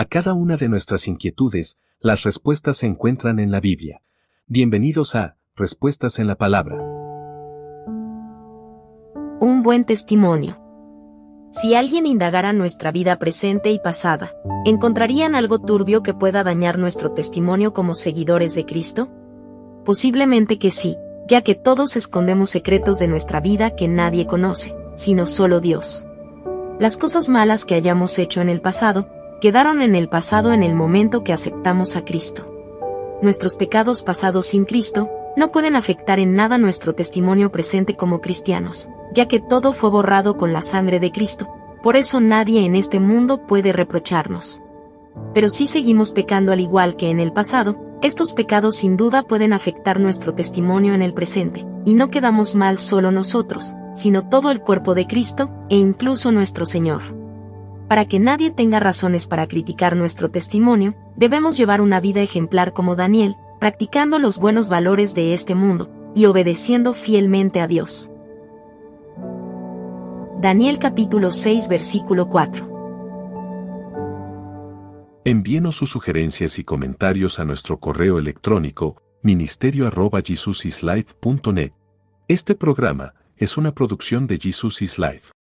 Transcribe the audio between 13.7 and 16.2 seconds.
y pasada, ¿encontrarían algo turbio que